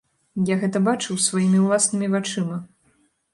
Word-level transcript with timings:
Я 0.49 0.55
гэта 0.63 0.79
бачыў 0.87 1.19
сваімі 1.25 1.59
ўласнымі 1.67 2.09
вачыма. 2.15 2.57